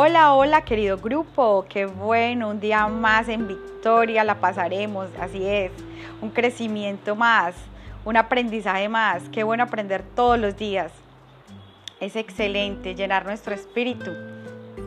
Hola, 0.00 0.32
hola 0.34 0.60
querido 0.62 0.96
grupo, 0.96 1.66
qué 1.68 1.86
bueno, 1.86 2.50
un 2.50 2.60
día 2.60 2.86
más 2.86 3.28
en 3.28 3.48
victoria 3.48 4.22
la 4.22 4.36
pasaremos, 4.36 5.08
así 5.20 5.44
es, 5.44 5.72
un 6.22 6.30
crecimiento 6.30 7.16
más, 7.16 7.56
un 8.04 8.16
aprendizaje 8.16 8.88
más, 8.88 9.28
qué 9.30 9.42
bueno 9.42 9.64
aprender 9.64 10.04
todos 10.14 10.38
los 10.38 10.56
días. 10.56 10.92
Es 11.98 12.14
excelente 12.14 12.94
llenar 12.94 13.26
nuestro 13.26 13.56
espíritu 13.56 14.12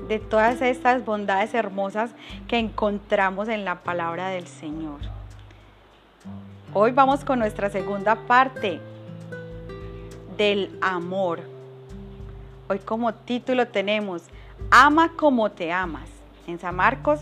de 0.08 0.20
todas 0.20 0.62
estas 0.62 1.04
bondades 1.04 1.54
hermosas 1.54 2.12
que 2.48 2.57
encontramos 2.57 3.50
en 3.50 3.66
la 3.66 3.84
palabra 3.84 4.30
del 4.30 4.48
Señor. 4.48 5.02
Hoy 6.73 6.93
vamos 6.93 7.25
con 7.25 7.38
nuestra 7.38 7.70
segunda 7.70 8.16
parte 8.16 8.80
del 10.38 10.73
amor. 10.80 11.41
Hoy 12.70 12.80
como 12.80 13.14
título 13.14 13.68
tenemos 13.68 14.23
Ama 14.70 15.14
como 15.16 15.52
te 15.52 15.72
amas. 15.72 16.10
En 16.48 16.60
San 16.60 16.76
Marcos 16.76 17.22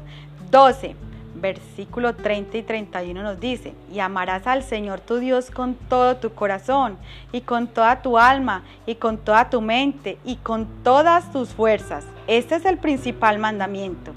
12, 0.51 0.95
versículo 1.35 2.15
30 2.15 2.57
y 2.57 2.63
31 2.63 3.23
nos 3.23 3.39
dice, 3.39 3.73
y 3.91 3.99
amarás 3.99 4.47
al 4.47 4.63
Señor 4.63 4.99
tu 4.99 5.17
Dios 5.17 5.51
con 5.51 5.75
todo 5.75 6.17
tu 6.17 6.33
corazón 6.33 6.97
y 7.31 7.41
con 7.41 7.67
toda 7.67 8.01
tu 8.01 8.17
alma 8.17 8.63
y 8.85 8.95
con 8.95 9.17
toda 9.17 9.49
tu 9.49 9.61
mente 9.61 10.17
y 10.25 10.37
con 10.37 10.67
todas 10.83 11.31
tus 11.31 11.49
fuerzas. 11.49 12.05
Este 12.27 12.55
es 12.55 12.65
el 12.65 12.77
principal 12.77 13.39
mandamiento. 13.39 14.13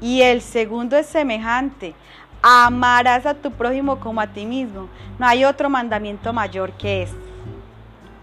Y 0.00 0.22
el 0.22 0.40
segundo 0.40 0.96
es 0.96 1.06
semejante. 1.06 1.94
Amarás 2.42 3.24
a 3.24 3.34
tu 3.34 3.52
prójimo 3.52 4.00
como 4.00 4.20
a 4.20 4.26
ti 4.26 4.44
mismo. 4.46 4.88
No 5.18 5.26
hay 5.26 5.44
otro 5.44 5.70
mandamiento 5.70 6.32
mayor 6.32 6.72
que 6.72 7.04
este, 7.04 7.16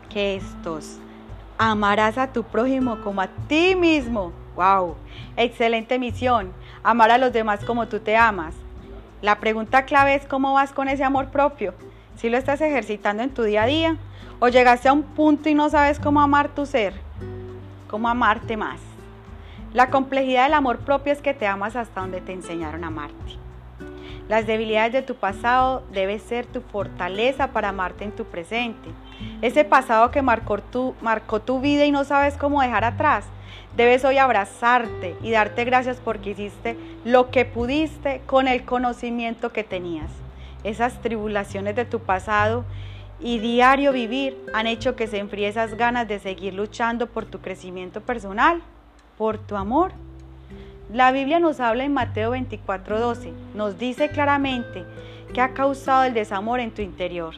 que 0.09 0.35
estos. 0.35 0.99
Amarás 1.61 2.17
a 2.17 2.31
tu 2.31 2.45
prójimo 2.45 3.01
como 3.01 3.19
a 3.19 3.27
ti 3.49 3.75
mismo. 3.75 4.31
¡Wow! 4.55 4.95
Excelente 5.35 5.99
misión. 5.99 6.53
Amar 6.83 7.11
a 7.11 7.17
los 7.17 7.33
demás 7.33 7.65
como 7.65 7.89
tú 7.89 7.99
te 7.99 8.15
amas. 8.15 8.55
La 9.21 9.41
pregunta 9.41 9.83
clave 9.83 10.15
es 10.15 10.25
cómo 10.25 10.53
vas 10.53 10.71
con 10.71 10.87
ese 10.87 11.03
amor 11.03 11.31
propio. 11.31 11.73
Si 12.15 12.29
lo 12.29 12.37
estás 12.37 12.61
ejercitando 12.61 13.23
en 13.23 13.33
tu 13.33 13.43
día 13.43 13.63
a 13.63 13.65
día 13.65 13.97
o 14.39 14.47
llegaste 14.47 14.87
a 14.87 14.93
un 14.93 15.03
punto 15.03 15.49
y 15.49 15.53
no 15.53 15.69
sabes 15.69 15.99
cómo 15.99 16.21
amar 16.21 16.47
tu 16.47 16.65
ser, 16.65 16.93
cómo 17.89 18.07
amarte 18.07 18.55
más. 18.55 18.79
La 19.73 19.89
complejidad 19.89 20.45
del 20.45 20.53
amor 20.53 20.79
propio 20.79 21.11
es 21.11 21.21
que 21.21 21.33
te 21.33 21.45
amas 21.45 21.75
hasta 21.75 21.99
donde 21.99 22.21
te 22.21 22.31
enseñaron 22.31 22.85
a 22.85 22.87
amarte. 22.87 23.35
Las 24.29 24.47
debilidades 24.47 24.93
de 24.93 25.01
tu 25.01 25.15
pasado 25.15 25.83
deben 25.91 26.21
ser 26.21 26.45
tu 26.45 26.61
fortaleza 26.61 27.47
para 27.47 27.69
amarte 27.69 28.05
en 28.05 28.13
tu 28.13 28.23
presente. 28.23 28.91
Ese 29.41 29.63
pasado 29.63 30.11
que 30.11 30.21
marcó 30.21 30.59
tu, 30.59 30.95
marcó 31.01 31.41
tu 31.41 31.59
vida 31.59 31.85
y 31.85 31.91
no 31.91 32.03
sabes 32.03 32.35
cómo 32.35 32.61
dejar 32.61 32.83
atrás, 32.83 33.25
debes 33.75 34.03
hoy 34.05 34.17
abrazarte 34.17 35.15
y 35.21 35.31
darte 35.31 35.65
gracias 35.65 35.97
porque 36.03 36.31
hiciste 36.31 36.77
lo 37.05 37.31
que 37.31 37.45
pudiste 37.45 38.21
con 38.25 38.47
el 38.47 38.63
conocimiento 38.65 39.51
que 39.51 39.63
tenías. 39.63 40.09
Esas 40.63 41.01
tribulaciones 41.01 41.75
de 41.75 41.85
tu 41.85 41.99
pasado 41.99 42.65
y 43.19 43.39
diario 43.39 43.91
vivir 43.91 44.37
han 44.53 44.67
hecho 44.67 44.95
que 44.95 45.07
se 45.07 45.19
enfríe 45.19 45.47
esas 45.47 45.75
ganas 45.75 46.07
de 46.07 46.19
seguir 46.19 46.53
luchando 46.53 47.07
por 47.07 47.25
tu 47.25 47.39
crecimiento 47.39 48.01
personal, 48.01 48.61
por 49.17 49.37
tu 49.37 49.55
amor 49.55 49.93
la 50.91 51.11
Biblia 51.11 51.39
nos 51.39 51.59
habla 51.59 51.83
en 51.83 51.93
Mateo 51.93 52.31
24:12, 52.31 53.31
nos 53.53 53.77
dice 53.77 54.09
claramente 54.09 54.85
que 55.31 55.39
ha 55.39 55.53
causado 55.53 56.05
el 56.05 56.15
desamor 56.15 56.59
en 56.59 56.71
tu 56.71 56.81
interior. 56.81 57.35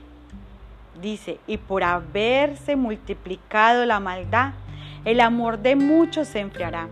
Dice, 1.00 1.39
y 1.47 1.58
por 1.58 1.84
haberse 1.84 2.75
multiplicado 2.75 3.86
la 3.86 4.00
maldad, 4.00 4.53
el 5.06 5.22
amor 5.22 5.59
de 5.59 5.75
muchos 5.75 6.28
se 6.28 6.39
enfriará. 6.39 6.89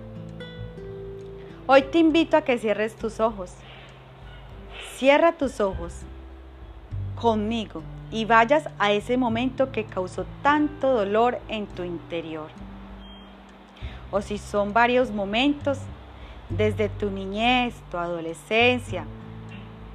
Hoy 1.67 1.83
te 1.83 1.99
invito 1.99 2.37
a 2.37 2.41
que 2.41 2.57
cierres 2.57 2.95
tus 2.95 3.19
ojos. 3.19 3.53
Cierra 4.95 5.33
tus 5.33 5.59
ojos 5.59 5.93
conmigo 7.19 7.83
y 8.11 8.25
vayas 8.25 8.69
a 8.79 8.91
ese 8.91 9.17
momento 9.17 9.71
que 9.71 9.85
causó 9.85 10.25
tanto 10.41 10.91
dolor 10.93 11.39
en 11.47 11.67
tu 11.67 11.83
interior. 11.83 12.49
O 14.11 14.21
si 14.21 14.37
son 14.37 14.73
varios 14.73 15.11
momentos, 15.11 15.79
desde 16.49 16.89
tu 16.89 17.11
niñez, 17.11 17.75
tu 17.91 17.97
adolescencia, 17.97 19.05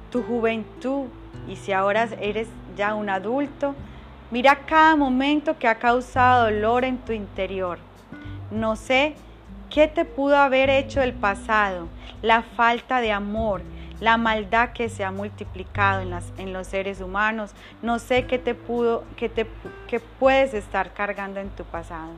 tu 0.09 0.23
juventud 0.23 1.07
y 1.49 1.57
si 1.57 1.73
ahora 1.73 2.07
eres 2.21 2.47
ya 2.77 2.95
un 2.95 3.09
adulto, 3.09 3.75
mira 4.31 4.65
cada 4.65 4.95
momento 4.95 5.57
que 5.57 5.67
ha 5.67 5.75
causado 5.75 6.45
dolor 6.45 6.83
en 6.83 6.97
tu 6.97 7.11
interior. 7.13 7.79
No 8.51 8.75
sé 8.75 9.15
qué 9.69 9.87
te 9.87 10.05
pudo 10.05 10.37
haber 10.37 10.69
hecho 10.69 11.01
el 11.01 11.13
pasado, 11.13 11.87
la 12.21 12.41
falta 12.41 13.01
de 13.01 13.11
amor, 13.11 13.61
la 13.99 14.17
maldad 14.17 14.69
que 14.73 14.89
se 14.89 15.03
ha 15.03 15.11
multiplicado 15.11 16.01
en, 16.37 16.53
los 16.53 16.67
seres 16.67 17.01
humanos. 17.01 17.53
No 17.81 17.99
sé 17.99 18.25
qué 18.25 18.37
te 18.37 18.55
pudo, 18.55 19.03
qué 19.15 19.29
te, 19.29 19.47
qué 19.87 19.99
puedes 19.99 20.53
estar 20.53 20.93
cargando 20.93 21.39
en 21.39 21.49
tu 21.49 21.63
pasado. 21.63 22.11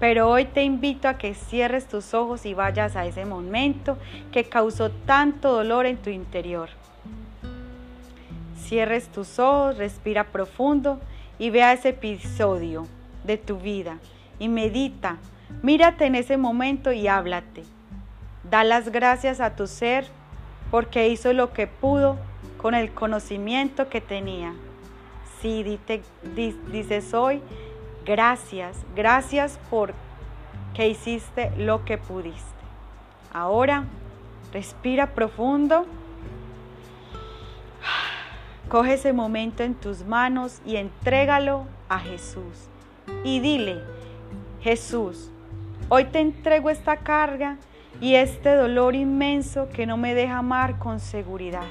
Pero 0.00 0.28
hoy 0.28 0.46
te 0.46 0.64
invito 0.64 1.08
a 1.08 1.16
que 1.16 1.34
cierres 1.34 1.86
tus 1.86 2.12
ojos 2.12 2.44
y 2.44 2.54
vayas 2.54 2.96
a 2.96 3.06
ese 3.06 3.24
momento 3.24 3.98
que 4.32 4.44
causó 4.44 4.90
tanto 4.90 5.52
dolor 5.52 5.86
en 5.86 5.96
tu 5.98 6.10
interior. 6.10 6.70
Cierres 8.56 9.08
tus 9.08 9.38
ojos, 9.38 9.76
respira 9.76 10.24
profundo 10.24 11.00
y 11.42 11.50
vea 11.50 11.72
ese 11.72 11.88
episodio 11.88 12.86
de 13.24 13.36
tu 13.36 13.58
vida 13.58 13.98
y 14.38 14.48
medita. 14.48 15.16
Mírate 15.60 16.06
en 16.06 16.14
ese 16.14 16.36
momento 16.36 16.92
y 16.92 17.08
háblate. 17.08 17.64
Da 18.48 18.62
las 18.62 18.92
gracias 18.92 19.40
a 19.40 19.56
tu 19.56 19.66
ser 19.66 20.06
porque 20.70 21.08
hizo 21.08 21.32
lo 21.32 21.52
que 21.52 21.66
pudo 21.66 22.16
con 22.58 22.76
el 22.76 22.92
conocimiento 22.92 23.88
que 23.88 24.00
tenía. 24.00 24.54
Sí, 25.40 25.80
dices 26.70 27.12
hoy, 27.12 27.42
gracias, 28.06 28.78
gracias 28.94 29.58
por 29.68 29.94
que 30.74 30.90
hiciste 30.90 31.50
lo 31.56 31.84
que 31.84 31.98
pudiste. 31.98 32.62
Ahora, 33.32 33.86
respira 34.52 35.08
profundo. 35.08 35.86
Coge 38.72 38.94
ese 38.94 39.12
momento 39.12 39.62
en 39.62 39.74
tus 39.74 40.06
manos 40.06 40.62
y 40.64 40.76
entrégalo 40.76 41.66
a 41.90 41.98
Jesús. 41.98 42.70
Y 43.22 43.38
dile, 43.40 43.82
Jesús, 44.62 45.30
hoy 45.90 46.06
te 46.06 46.20
entrego 46.20 46.70
esta 46.70 46.96
carga 46.96 47.58
y 48.00 48.14
este 48.14 48.54
dolor 48.54 48.94
inmenso 48.94 49.68
que 49.68 49.84
no 49.84 49.98
me 49.98 50.14
deja 50.14 50.38
amar 50.38 50.78
con 50.78 51.00
seguridad. 51.00 51.66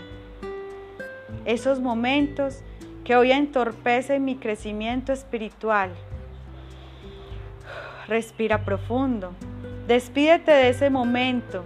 Esos 1.45 1.79
momentos 1.79 2.61
que 3.03 3.15
hoy 3.15 3.31
entorpecen 3.31 4.23
mi 4.23 4.35
crecimiento 4.35 5.11
espiritual. 5.11 5.89
Respira 8.07 8.63
profundo. 8.63 9.31
Despídete 9.87 10.51
de 10.51 10.69
ese 10.69 10.91
momento. 10.91 11.63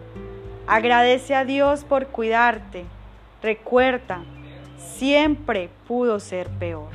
Agradece 0.66 1.36
a 1.36 1.44
Dios 1.44 1.84
por 1.84 2.08
cuidarte. 2.08 2.86
Recuerda, 3.44 4.24
siempre 4.86 5.70
pudo 5.88 6.20
ser 6.20 6.50
peor. 6.50 6.90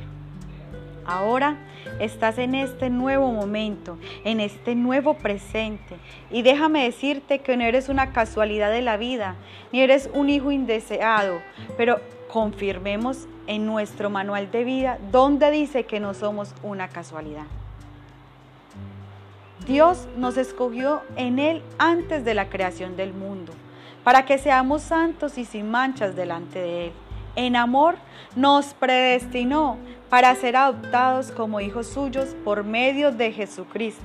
Ahora 1.05 1.57
estás 1.99 2.37
en 2.37 2.55
este 2.55 2.89
nuevo 2.89 3.31
momento, 3.31 3.97
en 4.23 4.39
este 4.39 4.75
nuevo 4.75 5.15
presente. 5.15 5.97
Y 6.29 6.41
déjame 6.41 6.83
decirte 6.83 7.39
que 7.39 7.57
no 7.57 7.63
eres 7.63 7.89
una 7.89 8.11
casualidad 8.13 8.71
de 8.71 8.81
la 8.81 8.97
vida, 8.97 9.35
ni 9.71 9.81
eres 9.81 10.09
un 10.13 10.29
hijo 10.29 10.51
indeseado, 10.51 11.41
pero 11.77 11.99
confirmemos 12.31 13.27
en 13.47 13.65
nuestro 13.65 14.09
manual 14.09 14.51
de 14.51 14.63
vida 14.63 14.99
donde 15.11 15.51
dice 15.51 15.85
que 15.85 15.99
no 15.99 16.13
somos 16.13 16.53
una 16.63 16.87
casualidad. 16.87 17.45
Dios 19.67 20.07
nos 20.17 20.37
escogió 20.37 21.01
en 21.17 21.39
Él 21.39 21.61
antes 21.77 22.25
de 22.25 22.33
la 22.33 22.49
creación 22.49 22.95
del 22.95 23.13
mundo, 23.13 23.53
para 24.03 24.25
que 24.25 24.37
seamos 24.37 24.81
santos 24.81 25.37
y 25.37 25.45
sin 25.45 25.69
manchas 25.69 26.15
delante 26.15 26.59
de 26.59 26.85
Él. 26.87 26.93
En 27.35 27.55
amor 27.55 27.95
nos 28.35 28.73
predestinó 28.73 29.77
para 30.09 30.35
ser 30.35 30.57
adoptados 30.57 31.31
como 31.31 31.61
hijos 31.61 31.87
suyos 31.87 32.35
por 32.43 32.63
medio 32.63 33.11
de 33.11 33.31
Jesucristo, 33.31 34.03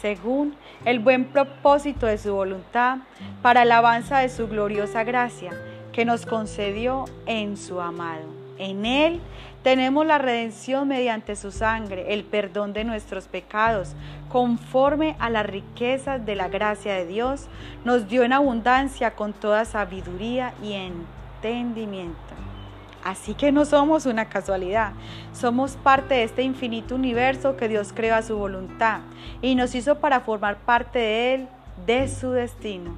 según 0.00 0.54
el 0.84 0.98
buen 0.98 1.26
propósito 1.26 2.06
de 2.06 2.18
su 2.18 2.34
voluntad, 2.34 2.98
para 3.42 3.62
alabanza 3.62 4.18
de 4.18 4.30
su 4.30 4.48
gloriosa 4.48 5.04
gracia 5.04 5.52
que 5.92 6.04
nos 6.04 6.24
concedió 6.24 7.04
en 7.26 7.56
su 7.56 7.80
amado. 7.80 8.24
En 8.58 8.86
Él 8.86 9.20
tenemos 9.62 10.06
la 10.06 10.18
redención 10.18 10.88
mediante 10.88 11.36
su 11.36 11.50
sangre, 11.50 12.14
el 12.14 12.24
perdón 12.24 12.72
de 12.72 12.84
nuestros 12.84 13.28
pecados, 13.28 13.94
conforme 14.30 15.16
a 15.18 15.28
las 15.28 15.44
riquezas 15.44 16.24
de 16.24 16.36
la 16.36 16.48
gracia 16.48 16.94
de 16.94 17.06
Dios, 17.06 17.48
nos 17.84 18.08
dio 18.08 18.22
en 18.22 18.32
abundancia 18.32 19.10
con 19.10 19.32
toda 19.32 19.64
sabiduría 19.64 20.54
y 20.62 20.72
entendimiento. 21.36 22.16
Así 23.04 23.34
que 23.34 23.52
no 23.52 23.64
somos 23.64 24.04
una 24.04 24.24
casualidad, 24.24 24.92
somos 25.32 25.76
parte 25.76 26.14
de 26.14 26.24
este 26.24 26.42
infinito 26.42 26.96
universo 26.96 27.56
que 27.56 27.68
Dios 27.68 27.92
creó 27.94 28.16
a 28.16 28.22
su 28.22 28.36
voluntad 28.36 29.00
y 29.42 29.54
nos 29.54 29.76
hizo 29.76 30.00
para 30.00 30.20
formar 30.20 30.56
parte 30.56 30.98
de 30.98 31.34
Él 31.34 31.48
de 31.86 32.08
su 32.08 32.32
destino, 32.32 32.96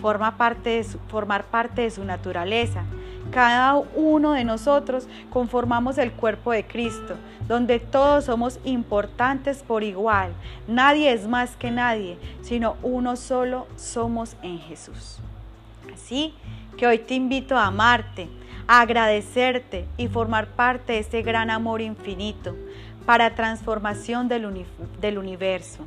forma 0.00 0.38
parte 0.38 0.70
de 0.70 0.84
formar 1.08 1.44
parte 1.44 1.82
de 1.82 1.90
su 1.90 2.02
naturaleza. 2.02 2.84
Cada 3.30 3.76
uno 3.76 4.32
de 4.32 4.44
nosotros 4.44 5.06
conformamos 5.30 5.98
el 5.98 6.12
cuerpo 6.12 6.52
de 6.52 6.66
Cristo, 6.66 7.16
donde 7.46 7.78
todos 7.78 8.24
somos 8.24 8.58
importantes 8.64 9.62
por 9.62 9.82
igual. 9.82 10.32
Nadie 10.66 11.12
es 11.12 11.28
más 11.28 11.56
que 11.56 11.70
nadie, 11.70 12.18
sino 12.40 12.76
uno 12.82 13.16
solo 13.16 13.66
somos 13.76 14.34
en 14.42 14.58
Jesús. 14.60 15.18
Así 15.92 16.34
que 16.76 16.86
hoy 16.86 16.98
te 16.98 17.14
invito 17.14 17.56
a 17.56 17.66
amarte, 17.66 18.28
a 18.66 18.80
agradecerte 18.80 19.86
y 19.96 20.08
formar 20.08 20.48
parte 20.48 20.94
de 20.94 20.98
ese 21.00 21.22
gran 21.22 21.50
amor 21.50 21.80
infinito 21.80 22.56
para 23.04 23.34
transformación 23.34 24.28
del, 24.28 24.64
del 25.00 25.18
universo. 25.18 25.86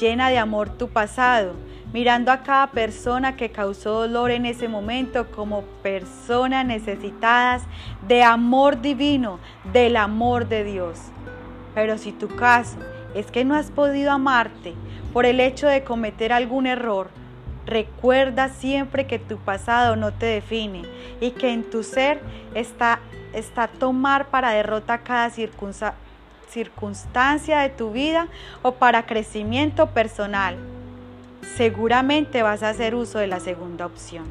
Llena 0.00 0.30
de 0.30 0.38
amor 0.38 0.70
tu 0.70 0.88
pasado, 0.88 1.54
mirando 1.92 2.32
a 2.32 2.42
cada 2.42 2.68
persona 2.68 3.36
que 3.36 3.50
causó 3.50 4.00
dolor 4.00 4.30
en 4.30 4.46
ese 4.46 4.68
momento 4.68 5.30
como 5.30 5.62
personas 5.82 6.66
necesitadas 6.66 7.62
de 8.08 8.22
amor 8.22 8.80
divino, 8.80 9.38
del 9.72 9.96
amor 9.96 10.48
de 10.48 10.64
Dios. 10.64 10.98
Pero 11.74 11.98
si 11.98 12.12
tu 12.12 12.28
caso 12.28 12.78
es 13.14 13.30
que 13.30 13.44
no 13.44 13.54
has 13.54 13.70
podido 13.70 14.10
amarte 14.10 14.74
por 15.12 15.26
el 15.26 15.38
hecho 15.38 15.68
de 15.68 15.84
cometer 15.84 16.32
algún 16.32 16.66
error, 16.66 17.10
recuerda 17.66 18.48
siempre 18.48 19.06
que 19.06 19.18
tu 19.18 19.38
pasado 19.38 19.96
no 19.96 20.12
te 20.12 20.26
define 20.26 20.82
y 21.20 21.32
que 21.32 21.52
en 21.52 21.68
tu 21.68 21.82
ser 21.82 22.20
está, 22.54 23.00
está 23.32 23.68
tomar 23.68 24.26
para 24.26 24.50
derrota 24.50 24.98
cada 24.98 25.30
circunstancia 25.30 26.04
circunstancia 26.54 27.58
de 27.58 27.68
tu 27.68 27.90
vida 27.90 28.28
o 28.62 28.72
para 28.72 29.06
crecimiento 29.06 29.88
personal. 29.88 30.56
Seguramente 31.56 32.42
vas 32.42 32.62
a 32.62 32.70
hacer 32.70 32.94
uso 32.94 33.18
de 33.18 33.26
la 33.26 33.40
segunda 33.40 33.86
opción. 33.86 34.24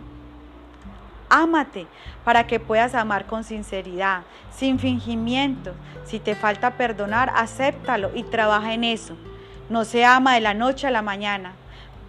Ámate 1.30 1.85
para 2.24 2.47
que 2.47 2.59
puedas 2.59 2.95
amar 2.95 3.25
con 3.25 3.44
sinceridad, 3.44 4.24
sin 4.56 4.80
fingimiento. 4.80 5.74
Si 6.06 6.19
te 6.19 6.35
falta 6.35 6.77
perdonar, 6.77 7.33
acéptalo 7.35 8.12
y 8.15 8.24
trabaja 8.24 8.74
en 8.74 8.85
eso. 8.85 9.15
No 9.69 9.83
se 9.83 10.06
ama 10.06 10.35
de 10.35 10.41
la 10.41 10.53
noche 10.53 10.88
a 10.88 10.91
la 10.91 11.01
mañana. 11.01 11.53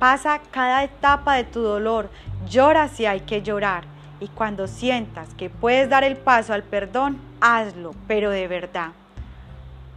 Pasa 0.04 0.38
cada 0.50 0.84
etapa 0.84 1.36
de 1.36 1.44
tu 1.44 1.62
dolor, 1.62 2.10
llora 2.46 2.88
si 2.88 3.06
hay 3.06 3.20
que 3.20 3.40
llorar. 3.40 3.84
Y 4.20 4.28
cuando 4.28 4.66
sientas 4.66 5.32
que 5.32 5.48
puedes 5.48 5.88
dar 5.88 6.04
el 6.04 6.18
paso 6.18 6.52
al 6.52 6.62
perdón, 6.62 7.18
hazlo, 7.40 7.94
pero 8.06 8.28
de 8.28 8.46
verdad. 8.46 8.90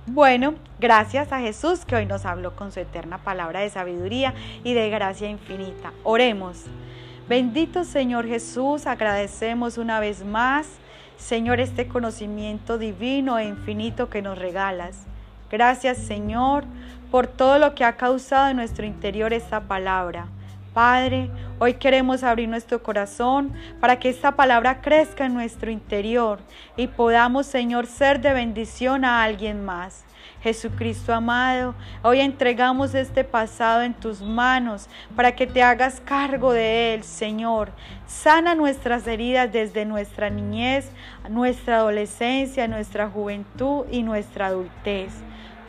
Bueno, 0.06 0.54
gracias 0.80 1.34
a 1.34 1.42
Jesús 1.42 1.84
que 1.84 1.98
hoy 1.98 2.06
nos 2.06 2.26
habló 2.26 2.56
con 2.56 2.72
su 2.72 2.80
eterna 2.80 3.18
palabra 3.18 3.60
de 3.60 3.70
sabiduría 3.70 4.34
y 4.64 4.74
de 4.76 4.90
gracia 4.90 5.28
infinita. 5.28 5.92
Oremos. 6.06 6.64
Bendito 7.28 7.84
Señor 7.84 8.26
Jesús, 8.28 8.88
agradecemos 8.88 9.78
una 9.78 10.00
vez 10.00 10.24
más, 10.24 10.70
Señor, 11.18 11.60
este 11.60 11.90
conocimiento 11.90 12.78
divino 12.78 13.38
e 13.40 13.44
infinito 13.44 14.10
que 14.10 14.22
nos 14.22 14.38
regalas. 14.38 15.06
Gracias, 15.50 15.98
Señor, 15.98 16.66
por 17.10 17.28
todo 17.28 17.58
lo 17.58 17.74
que 17.74 17.86
ha 17.86 17.96
causado 17.96 18.50
en 18.50 18.58
nuestro 18.58 18.86
interior 18.86 19.32
esta 19.32 19.62
palabra. 19.62 20.28
Padre, 20.74 21.32
hoy 21.58 21.76
queremos 21.76 22.22
abrir 22.22 22.50
nuestro 22.50 22.84
corazón 22.84 23.54
para 23.80 23.98
que 23.98 24.10
esta 24.10 24.36
palabra 24.36 24.82
crezca 24.82 25.26
en 25.26 25.34
nuestro 25.34 25.72
interior 25.72 26.40
y 26.76 26.88
podamos, 26.88 27.48
Señor, 27.48 27.88
ser 27.88 28.20
de 28.20 28.34
bendición 28.34 29.06
a 29.06 29.24
alguien 29.24 29.64
más. 29.64 30.04
Jesucristo 30.44 31.14
amado, 31.14 31.74
hoy 32.04 32.20
entregamos 32.20 32.94
este 32.94 33.24
pasado 33.24 33.82
en 33.82 33.94
tus 33.94 34.22
manos 34.22 34.88
para 35.16 35.36
que 35.36 35.48
te 35.48 35.64
hagas 35.64 36.00
cargo 36.02 36.54
de 36.54 36.94
él, 36.94 37.04
Señor. 37.04 37.72
Sana 38.06 38.54
nuestras 38.54 39.08
heridas 39.08 39.52
desde 39.52 39.86
nuestra 39.86 40.30
niñez, 40.30 40.92
nuestra 41.30 41.78
adolescencia, 41.78 42.68
nuestra 42.68 43.10
juventud 43.10 43.86
y 43.90 44.04
nuestra 44.04 44.48
adultez. 44.48 45.12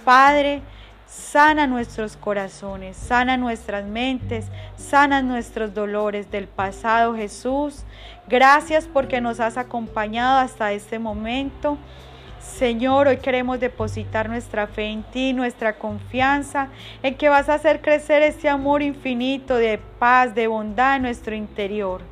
Padre, 0.05 0.63
Sana 1.09 1.67
nuestros 1.67 2.19
corazones, 2.19 2.95
sana 2.95 3.39
nuestras 3.39 3.87
mentes, 3.87 4.45
sana 4.77 5.23
nuestros 5.23 5.73
dolores 5.73 6.31
del 6.31 6.49
pasado, 6.49 7.17
Jesús. 7.17 7.85
Gracias 8.29 8.87
porque 8.87 9.23
nos 9.23 9.41
has 9.41 9.57
acompañado 9.57 10.39
hasta 10.39 10.71
este 10.73 10.99
momento. 10.99 11.79
Señor, 12.41 13.09
hoy 13.09 13.17
queremos 13.17 13.59
depositar 13.59 14.29
nuestra 14.29 14.67
fe 14.67 14.85
en 14.85 15.03
ti, 15.03 15.33
nuestra 15.33 15.79
confianza 15.79 16.69
en 17.03 17.15
que 17.15 17.31
vas 17.31 17.49
a 17.49 17.55
hacer 17.55 17.81
crecer 17.81 18.21
este 18.21 18.51
amor 18.51 18.83
infinito 18.83 19.57
de 19.57 19.79
paz, 19.99 20.35
de 20.35 20.47
bondad 20.47 20.97
en 20.97 21.03
nuestro 21.03 21.35
interior. 21.35 22.03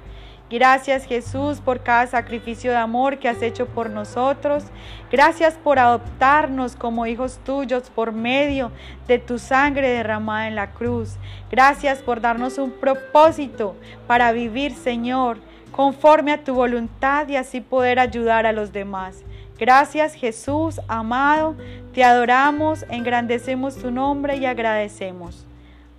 Gracias 0.48 1.04
Jesús 1.04 1.60
por 1.60 1.82
cada 1.82 2.06
sacrificio 2.06 2.70
de 2.70 2.76
amor 2.76 3.18
que 3.18 3.28
has 3.28 3.42
hecho 3.42 3.66
por 3.66 3.90
nosotros. 3.90 4.64
Gracias 5.10 5.54
por 5.54 5.80
adoptarnos 5.80 6.76
como 6.76 7.06
hijos 7.06 7.40
tuyos 7.44 7.90
por 7.90 8.12
medio 8.12 8.70
de 9.08 9.18
tu 9.18 9.40
sangre 9.40 9.88
derramada 9.88 10.46
en 10.46 10.54
la 10.54 10.70
cruz. 10.70 11.16
Gracias 11.50 11.98
por 11.98 12.20
darnos 12.20 12.58
un 12.58 12.70
propósito 12.70 13.74
para 14.06 14.30
vivir, 14.30 14.72
Señor, 14.72 15.38
conforme 15.72 16.32
a 16.32 16.44
tu 16.44 16.54
voluntad 16.54 17.26
y 17.26 17.34
así 17.34 17.60
poder 17.60 17.98
ayudar 17.98 18.46
a 18.46 18.52
los 18.52 18.72
demás. 18.72 19.24
Gracias 19.58 20.14
Jesús, 20.14 20.80
amado, 20.86 21.56
te 21.92 22.04
adoramos, 22.04 22.84
engrandecemos 22.88 23.76
tu 23.76 23.90
nombre 23.90 24.36
y 24.36 24.46
agradecemos. 24.46 25.44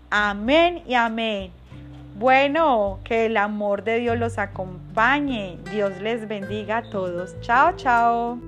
Amén 0.10 0.84
y 0.88 0.94
amén. 0.94 1.52
Bueno, 2.18 3.00
que 3.04 3.28
el 3.28 3.38
amor 3.38 3.84
de 3.84 4.00
Dios 4.00 4.18
los 4.18 4.40
acompañe. 4.40 5.60
Dios 5.72 6.02
les 6.02 6.28
bendiga 6.28 6.78
a 6.78 6.90
todos. 6.90 7.40
Chao, 7.42 7.76
chao. 7.76 8.40